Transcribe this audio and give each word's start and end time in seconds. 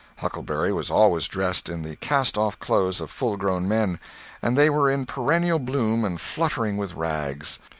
Huckleberry 0.17 0.73
was 0.73 0.89
always 0.89 1.27
dressed 1.27 1.69
in 1.69 1.83
the 1.83 1.95
cast 1.97 2.35
off 2.35 2.57
clothes 2.57 3.01
of 3.01 3.11
full 3.11 3.37
grown 3.37 3.67
men, 3.67 3.99
and 4.41 4.57
they 4.57 4.67
were 4.67 4.89
in 4.89 5.05
perennial 5.05 5.59
bloom 5.59 6.03
and 6.03 6.19
fluttering 6.19 6.77
with 6.77 6.95
rags. 6.95 7.59